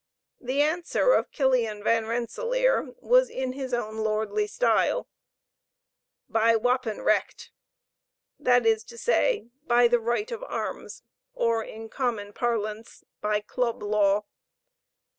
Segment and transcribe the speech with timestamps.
[0.39, 5.07] The answer of Killian Van Rensellaer was in his own lordly style,
[6.27, 7.51] "By wapen recht!"
[8.39, 11.03] that is to say, by the right of arms,
[11.35, 14.25] or in common parlance, by club law.